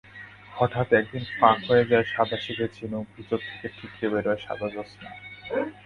হঠাৎ 0.53 0.87
একদিন 0.99 1.23
ফাঁক 1.37 1.57
হয়ে 1.69 1.85
যায় 1.91 2.05
সাদাসিধে 2.13 2.65
ঝিনুক, 2.75 3.05
ভিতর 3.15 3.39
থেকে 3.47 3.67
ঠিকরে 3.77 4.07
বেরোয় 4.13 4.39
সাদা 4.45 4.67
জোৎস্না। 4.73 5.09